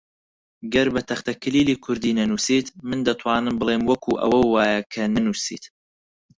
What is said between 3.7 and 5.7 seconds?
وەکو ئەوە وایە کە نەنووسیت